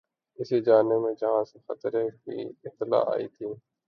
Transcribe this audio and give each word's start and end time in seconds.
اسی 0.39 0.59
جانب 0.61 1.05
ہیں 1.07 1.13
جہاں 1.21 1.43
سے 1.43 1.59
خطرے 1.67 2.03
کی 2.09 2.47
اطلاع 2.65 3.03
آئی 3.07 3.27
تھی 3.27 3.53